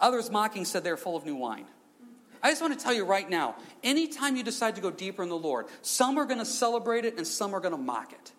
[0.01, 1.67] Others mocking said they're full of new wine.
[2.43, 5.31] I just want to tell you right now anytime you decide to go deeper in
[5.31, 8.33] the Lord, some are going to celebrate it and some are going to mock it.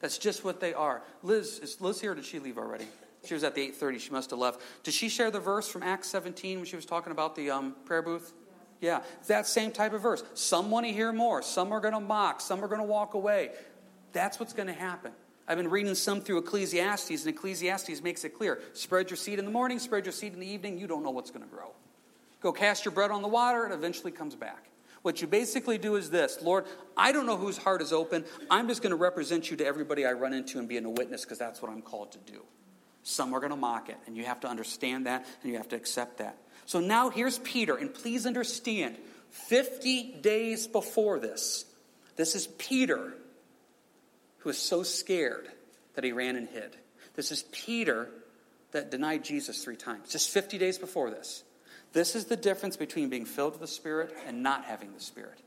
[0.00, 1.02] That's just what they are.
[1.22, 2.86] Liz, is Liz here did she leave already?
[3.24, 4.00] She was at the 8.30.
[4.00, 4.60] She must have left.
[4.82, 7.76] Did she share the verse from Acts 17 when she was talking about the um,
[7.84, 8.32] prayer booth?
[8.80, 10.24] Yeah, that same type of verse.
[10.34, 11.42] Some want to hear more.
[11.42, 12.40] Some are going to mock.
[12.40, 13.50] Some are going to walk away.
[14.12, 15.12] That's what's going to happen.
[15.46, 18.60] I've been reading some through Ecclesiastes, and Ecclesiastes makes it clear.
[18.72, 20.78] Spread your seed in the morning, spread your seed in the evening.
[20.78, 21.72] You don't know what's going to grow.
[22.40, 24.70] Go cast your bread on the water, it eventually comes back.
[25.02, 28.24] What you basically do is this Lord, I don't know whose heart is open.
[28.50, 31.24] I'm just going to represent you to everybody I run into and being a witness
[31.24, 32.44] because that's what I'm called to do.
[33.02, 35.68] Some are going to mock it, and you have to understand that and you have
[35.68, 36.36] to accept that.
[36.66, 38.96] So now here's Peter, and please understand
[39.30, 41.64] 50 days before this,
[42.16, 43.14] this is Peter
[44.38, 45.48] who is so scared
[45.94, 46.76] that he ran and hid.
[47.14, 48.08] This is Peter
[48.72, 51.44] that denied Jesus three times, just 50 days before this.
[51.92, 55.40] This is the difference between being filled with the Spirit and not having the Spirit.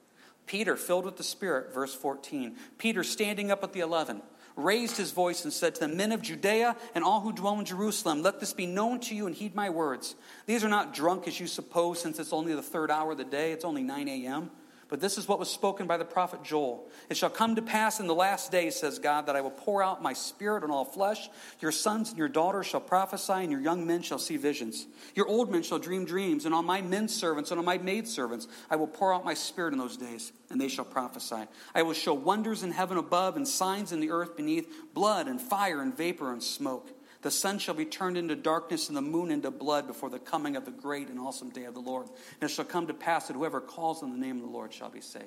[0.45, 2.55] Peter, filled with the Spirit, verse 14.
[2.77, 4.21] Peter, standing up at the eleven,
[4.55, 7.65] raised his voice and said to the men of Judea and all who dwell in
[7.65, 10.15] Jerusalem, Let this be known to you and heed my words.
[10.45, 13.23] These are not drunk as you suppose, since it's only the third hour of the
[13.23, 14.51] day, it's only 9 a.m.
[14.93, 16.87] But this is what was spoken by the prophet Joel.
[17.09, 19.81] It shall come to pass in the last days, says God, that I will pour
[19.81, 21.31] out my spirit on all flesh.
[21.61, 24.85] Your sons and your daughters shall prophesy, and your young men shall see visions.
[25.15, 28.07] Your old men shall dream dreams, and on my men servants and on my maid
[28.07, 31.47] servants I will pour out my spirit in those days, and they shall prophesy.
[31.73, 35.41] I will show wonders in heaven above and signs in the earth beneath, blood and
[35.41, 36.91] fire and vapor and smoke.
[37.23, 40.57] The sun shall be turned into darkness and the moon into blood before the coming
[40.57, 42.07] of the great and awesome day of the Lord.
[42.07, 44.73] And it shall come to pass that whoever calls on the name of the Lord
[44.73, 45.25] shall be saved.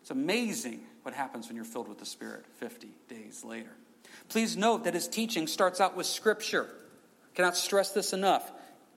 [0.00, 3.72] It's amazing what happens when you're filled with the Spirit 50 days later.
[4.28, 6.68] Please note that his teaching starts out with Scripture.
[7.34, 8.50] Cannot stress this enough.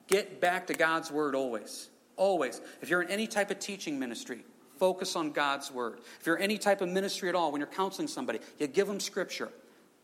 [0.08, 1.90] Get back to God's Word always.
[2.16, 2.62] Always.
[2.82, 4.46] If you're in any type of teaching ministry,
[4.78, 5.98] focus on God's Word.
[6.20, 8.86] If you're in any type of ministry at all, when you're counseling somebody, you give
[8.86, 9.50] them Scripture.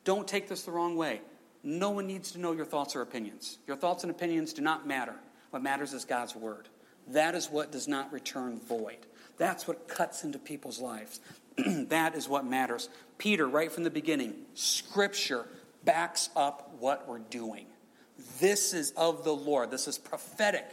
[0.05, 1.21] Don't take this the wrong way.
[1.63, 3.59] No one needs to know your thoughts or opinions.
[3.67, 5.15] Your thoughts and opinions do not matter.
[5.49, 6.69] What matters is God's word.
[7.09, 8.97] That is what does not return void.
[9.37, 11.19] That's what cuts into people's lives.
[11.57, 12.89] that is what matters.
[13.17, 15.45] Peter, right from the beginning, scripture
[15.83, 17.65] backs up what we're doing.
[18.39, 19.71] This is of the Lord.
[19.71, 20.65] This is prophetic.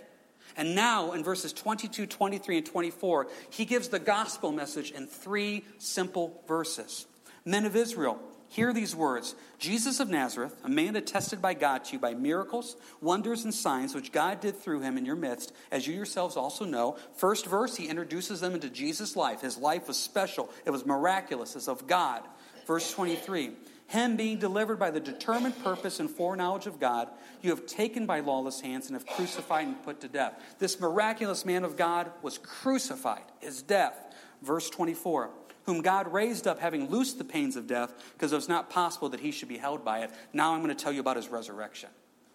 [0.57, 5.64] And now, in verses 22, 23, and 24, he gives the gospel message in three
[5.79, 7.07] simple verses.
[7.44, 8.18] Men of Israel,
[8.57, 12.77] Hear these words Jesus of Nazareth, a man attested by God to you by miracles,
[13.03, 16.64] wonders, and signs which God did through him in your midst, as you yourselves also
[16.64, 16.97] know.
[17.16, 19.42] First verse, he introduces them into Jesus' life.
[19.42, 22.23] His life was special, it was miraculous, it's of God.
[22.66, 23.51] Verse 23
[23.88, 27.11] Him being delivered by the determined purpose and foreknowledge of God,
[27.42, 30.33] you have taken by lawless hands and have crucified and put to death.
[30.59, 34.14] This miraculous man of God was crucified, his death.
[34.40, 35.29] Verse 24
[35.66, 39.11] whom God raised up, having loosed the pains of death, because it was not possible
[39.11, 40.11] that he should be held by it.
[40.33, 41.90] Now I'm going to tell you about his resurrection.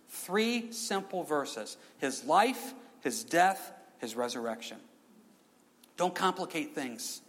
[0.09, 4.77] Three simple verses his life, his death, his resurrection.
[5.97, 7.21] Don't complicate things.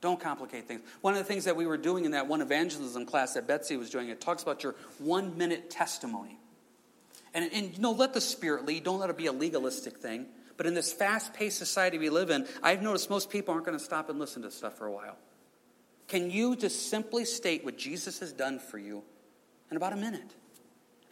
[0.00, 0.80] Don't complicate things.
[1.00, 3.76] One of the things that we were doing in that one evangelism class that Betsy
[3.76, 6.38] was doing, it talks about your one minute testimony.
[7.34, 8.84] And, and you know, let the Spirit lead.
[8.84, 10.26] Don't let it be a legalistic thing.
[10.56, 13.78] But in this fast paced society we live in, I've noticed most people aren't going
[13.78, 15.16] to stop and listen to stuff for a while.
[16.08, 19.02] Can you just simply state what Jesus has done for you
[19.70, 20.34] in about a minute?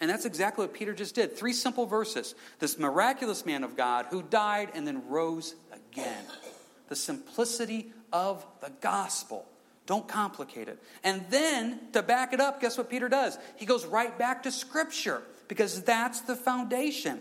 [0.00, 1.37] And that's exactly what Peter just did.
[1.37, 2.35] Three simple verses.
[2.59, 6.24] This miraculous man of God who died and then rose again.
[6.88, 9.46] The simplicity of the gospel.
[9.87, 10.83] Don't complicate it.
[11.05, 13.38] And then, to back it up, guess what Peter does?
[13.57, 17.20] He goes right back to Scripture because that's the foundation.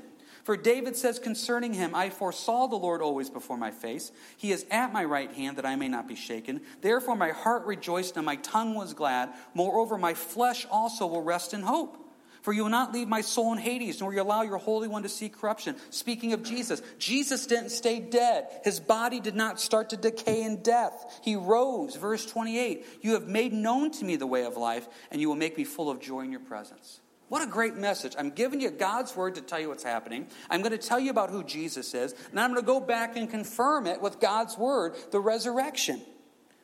[0.50, 4.12] For David says concerning him, I foresaw the Lord always before my face.
[4.36, 6.62] He is at my right hand that I may not be shaken.
[6.82, 9.30] Therefore my heart rejoiced and my tongue was glad.
[9.54, 12.04] Moreover, my flesh also will rest in hope.
[12.42, 15.04] For you will not leave my soul in Hades, nor you allow your Holy One
[15.04, 15.76] to see corruption.
[15.92, 18.48] Speaking of Jesus, Jesus didn't stay dead.
[18.64, 21.20] His body did not start to decay in death.
[21.22, 21.96] He rose.
[21.96, 25.36] Verse 28 You have made known to me the way of life, and you will
[25.36, 27.02] make me full of joy in your presence.
[27.30, 28.16] What a great message.
[28.18, 30.28] I'm giving you God's word to tell you what's happening.
[30.50, 33.16] I'm going to tell you about who Jesus is, and I'm going to go back
[33.16, 36.02] and confirm it with God's word, the resurrection.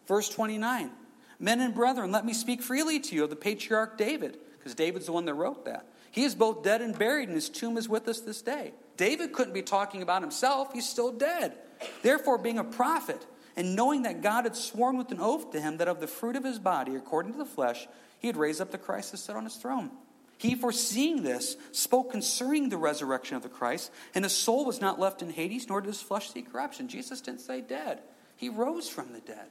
[0.08, 0.92] Verse 29
[1.40, 5.06] Men and brethren, let me speak freely to you of the patriarch David, because David's
[5.06, 5.88] the one that wrote that.
[6.10, 8.74] He is both dead and buried, and his tomb is with us this day.
[8.98, 11.54] David couldn't be talking about himself, he's still dead.
[12.02, 13.24] Therefore, being a prophet,
[13.56, 16.36] and knowing that God had sworn with an oath to him that of the fruit
[16.36, 17.88] of his body, according to the flesh,
[18.20, 19.92] he had raised up the Christ to sit on his throne.
[20.38, 25.00] He, foreseeing this, spoke concerning the resurrection of the Christ, and his soul was not
[25.00, 26.88] left in Hades, nor did his flesh see corruption.
[26.88, 28.02] Jesus didn't say dead,
[28.36, 29.48] he rose from the dead.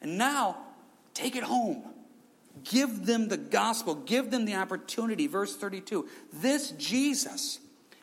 [0.00, 0.56] And now,
[1.12, 1.84] take it home.
[2.62, 5.26] Give them the gospel, give them the opportunity.
[5.26, 7.58] Verse 32 This Jesus,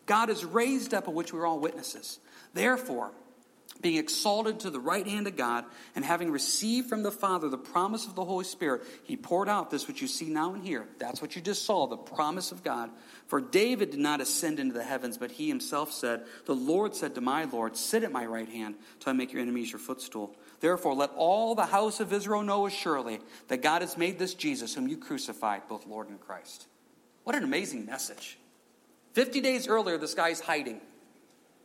[0.05, 2.19] God has raised up, of which we are all witnesses.
[2.53, 3.11] Therefore,
[3.79, 7.57] being exalted to the right hand of God, and having received from the Father the
[7.57, 10.87] promise of the Holy Spirit, he poured out this which you see now and hear.
[10.97, 12.89] That's what you just saw, the promise of God.
[13.27, 17.15] For David did not ascend into the heavens, but he himself said, The Lord said
[17.15, 20.35] to my Lord, Sit at my right hand till I make your enemies your footstool.
[20.59, 24.75] Therefore, let all the house of Israel know assuredly that God has made this Jesus,
[24.75, 26.67] whom you crucified, both Lord and Christ.
[27.23, 28.37] What an amazing message.
[29.13, 30.81] 50 days earlier, this guy's hiding.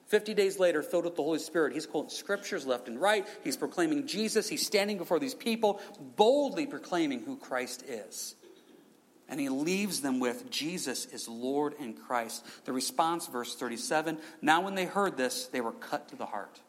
[0.06, 3.26] 50 days later, filled with the Holy Spirit, he's quoting scriptures left and right.
[3.42, 4.48] He's proclaiming Jesus.
[4.48, 5.80] He's standing before these people,
[6.16, 8.36] boldly proclaiming who Christ is.
[9.28, 12.46] And he leaves them with Jesus is Lord and Christ.
[12.64, 16.60] The response, verse 37 Now, when they heard this, they were cut to the heart.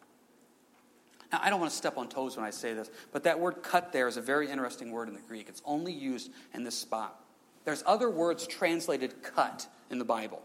[1.32, 3.62] Now, I don't want to step on toes when I say this, but that word
[3.62, 5.50] cut there is a very interesting word in the Greek.
[5.50, 7.19] It's only used in this spot.
[7.65, 10.41] There's other words translated cut in the Bible.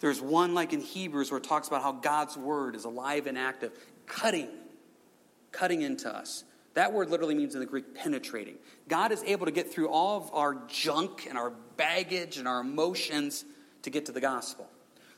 [0.00, 3.38] There's one like in Hebrews where it talks about how God's word is alive and
[3.38, 3.72] active,
[4.06, 4.48] cutting,
[5.52, 6.44] cutting into us.
[6.74, 8.56] That word literally means in the Greek penetrating.
[8.88, 12.60] God is able to get through all of our junk and our baggage and our
[12.60, 13.44] emotions
[13.82, 14.68] to get to the gospel.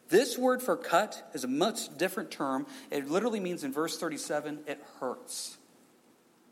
[0.08, 2.66] This word for cut is a much different term.
[2.90, 5.56] It literally means in verse 37, it hurts.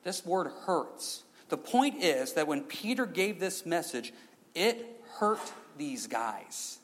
[0.03, 1.25] This word hurts.
[1.51, 4.13] The point is that when Peter gave this message,
[4.55, 5.41] it hurt
[5.77, 6.79] these guys.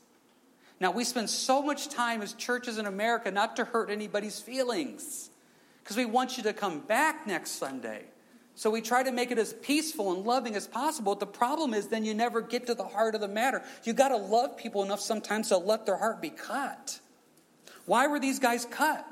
[0.79, 5.31] Now, we spend so much time as churches in America not to hurt anybody's feelings
[5.83, 8.05] because we want you to come back next Sunday.
[8.57, 11.15] So we try to make it as peaceful and loving as possible.
[11.15, 13.63] But the problem is then you never get to the heart of the matter.
[13.85, 16.99] You got to love people enough sometimes to let their heart be cut.
[17.85, 19.07] Why were these guys cut?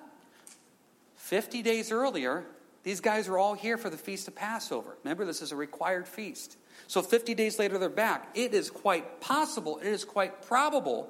[1.17, 2.45] 50 days earlier,
[2.83, 4.97] these guys were all here for the feast of Passover.
[5.05, 6.57] Remember, this is a required feast.
[6.87, 8.31] So 50 days later, they're back.
[8.35, 11.09] It is quite possible, it is quite probable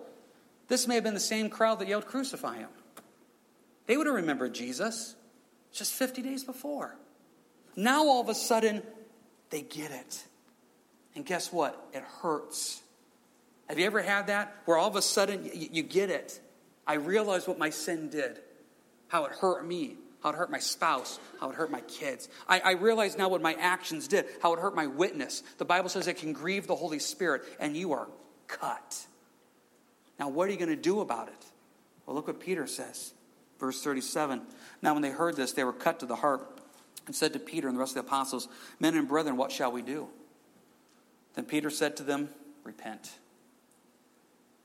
[0.69, 2.71] this may have been the same crowd that yelled, Crucify him.
[3.87, 5.15] They would have remembered Jesus
[5.73, 6.97] just 50 days before.
[7.77, 8.83] Now, all of a sudden,
[9.51, 10.25] they get it.
[11.15, 11.89] And guess what?
[11.93, 12.83] It hurts.
[13.69, 14.57] Have you ever had that?
[14.65, 16.41] Where all of a sudden you, you get it.
[16.87, 18.41] I realize what my sin did,
[19.09, 22.29] how it hurt me, how it hurt my spouse, how it hurt my kids.
[22.49, 25.43] I, I, realize now what my actions did, how it hurt my witness.
[25.59, 28.09] The Bible says it can grieve the Holy Spirit, and you are
[28.47, 29.07] cut.
[30.19, 31.47] Now, what are you going to do about it?
[32.07, 33.13] Well, look what Peter says.
[33.59, 34.43] Verse 37.
[34.83, 36.61] Now, when they heard this, they were cut to the heart
[37.07, 38.49] and said to Peter and the rest of the apostles,
[38.81, 40.09] Men and brethren, what shall we do?
[41.35, 42.29] Then Peter said to them,
[42.63, 43.11] Repent.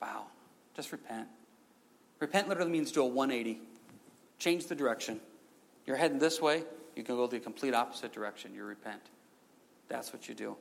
[0.02, 0.28] Wow,
[0.76, 1.28] just repent.
[2.20, 3.60] Repent literally means do a 180,
[4.38, 5.20] change the direction.
[5.86, 6.64] You're heading this way,
[6.96, 8.54] you can go the complete opposite direction.
[8.54, 9.02] You repent.
[9.88, 10.56] That's what you do.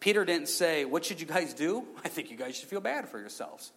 [0.00, 1.84] Peter didn't say, What should you guys do?
[2.04, 3.72] I think you guys should feel bad for yourselves.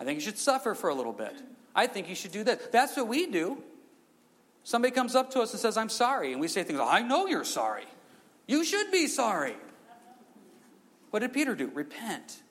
[0.00, 1.34] I think you should suffer for a little bit.
[1.74, 2.72] I think you should do that.
[2.72, 3.62] That's what we do.
[4.64, 6.32] Somebody comes up to us and says, I'm sorry.
[6.32, 7.86] And we say things I know you're sorry.
[8.46, 9.56] You should be sorry.
[11.10, 11.70] What did Peter do?
[11.72, 12.42] Repent,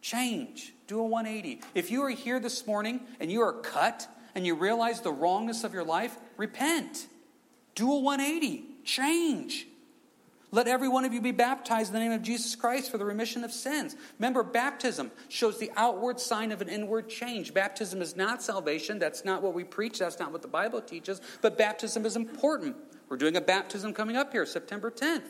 [0.00, 1.62] change, do a 180.
[1.74, 5.62] If you are here this morning and you are cut and you realize the wrongness
[5.64, 7.06] of your life, repent,
[7.74, 9.66] do a 180, change.
[10.52, 13.04] Let every one of you be baptized in the name of Jesus Christ for the
[13.04, 13.94] remission of sins.
[14.18, 17.54] Remember, baptism shows the outward sign of an inward change.
[17.54, 18.98] Baptism is not salvation.
[18.98, 20.00] That's not what we preach.
[20.00, 21.20] That's not what the Bible teaches.
[21.40, 22.76] But baptism is important.
[23.08, 25.22] We're doing a baptism coming up here, September 10th.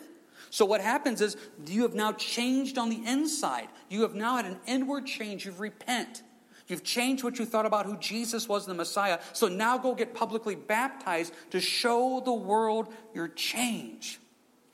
[0.49, 3.69] So, what happens is you have now changed on the inside.
[3.91, 5.45] You have now had an inward change.
[5.45, 6.23] You've repent.
[6.67, 9.19] You've changed what you thought about who Jesus was, the Messiah.
[9.33, 14.19] So now go get publicly baptized to show the world your change.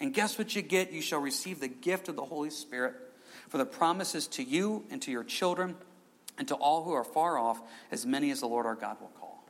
[0.00, 0.92] And guess what you get?
[0.92, 2.94] You shall receive the gift of the Holy Spirit.
[3.48, 5.76] For the promises to you and to your children
[6.38, 9.12] and to all who are far off, as many as the Lord our God will
[9.20, 9.44] call.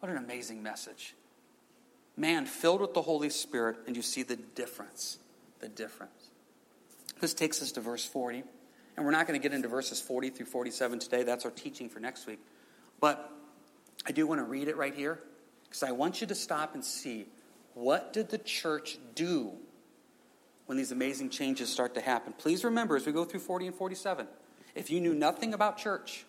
[0.00, 1.14] What an amazing message.
[2.16, 5.18] Man filled with the Holy Spirit, and you see the difference.
[5.60, 6.30] The difference.
[7.20, 8.42] This takes us to verse 40.
[8.96, 11.22] And we're not going to get into verses 40 through 47 today.
[11.22, 12.40] That's our teaching for next week.
[12.98, 13.30] But
[14.06, 15.20] I do want to read it right here
[15.64, 17.26] because I want you to stop and see
[17.74, 19.52] what did the church do
[20.70, 22.32] when these amazing changes start to happen?
[22.38, 24.28] Please remember as we go through 40 and 47,
[24.76, 26.24] if you knew nothing about church,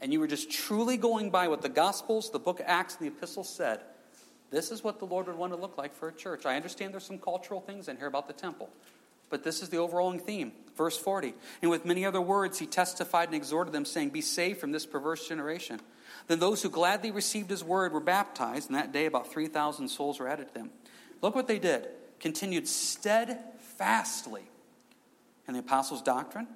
[0.00, 3.04] and you were just truly going by what the Gospels, the book of Acts, and
[3.04, 3.80] the epistles said,
[4.50, 6.46] this is what the Lord would want to look like for a church.
[6.46, 8.70] I understand there's some cultural things in here about the temple,
[9.28, 10.52] but this is the overall theme.
[10.74, 11.34] Verse 40.
[11.60, 14.86] And with many other words, he testified and exhorted them, saying, Be saved from this
[14.86, 15.78] perverse generation.
[16.26, 20.20] Then those who gladly received his word were baptized, and that day about 3,000 souls
[20.20, 20.70] were added to them.
[21.20, 21.86] Look what they did.
[22.18, 23.57] Continued steadfastly
[25.46, 26.46] in the apostles' doctrine,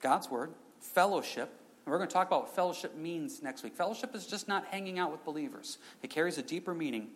[0.00, 1.50] God's word, fellowship,
[1.84, 3.74] and we're going to talk about what fellowship means next week.
[3.74, 7.08] Fellowship is just not hanging out with believers, it carries a deeper meaning.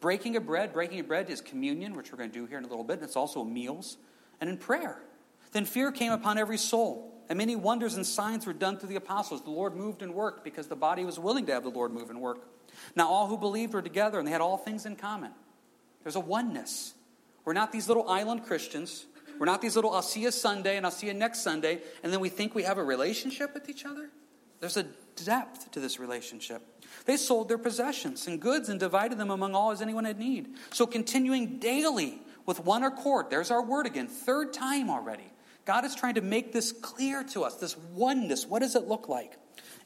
[0.00, 2.64] Breaking of bread, breaking of bread is communion, which we're going to do here in
[2.64, 3.96] a little bit, and it's also meals,
[4.40, 5.02] and in prayer.
[5.50, 8.96] Then fear came upon every soul, and many wonders and signs were done through the
[8.96, 9.42] apostles.
[9.42, 12.10] The Lord moved and worked because the body was willing to have the Lord move
[12.10, 12.48] and work.
[12.94, 15.32] Now all who believed were together, and they had all things in common.
[16.04, 16.94] There's a oneness.
[17.48, 19.06] We're not these little island Christians
[19.38, 22.12] we're not these little, I'll see you Sunday and I'll see you next Sunday, and
[22.12, 24.10] then we think we have a relationship with each other.
[24.60, 24.86] There's a
[25.24, 26.62] depth to this relationship.
[27.04, 30.48] They sold their possessions and goods and divided them among all as anyone had need.
[30.72, 35.30] So continuing daily with one accord, there's our word again, third time already.
[35.64, 38.46] God is trying to make this clear to us, this oneness.
[38.46, 39.36] What does it look like?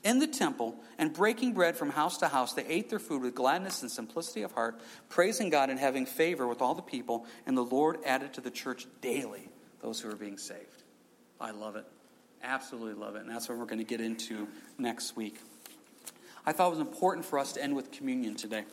[0.05, 3.35] In the temple and breaking bread from house to house, they ate their food with
[3.35, 7.27] gladness and simplicity of heart, praising God and having favor with all the people.
[7.47, 9.49] And the Lord added to the church daily
[9.81, 10.83] those who were being saved.
[11.41, 11.85] I love it.
[12.43, 13.23] Absolutely love it.
[13.23, 14.49] And that's what we're going to get into
[14.79, 15.41] next week.
[16.45, 18.65] I thought it was important for us to end with communion today.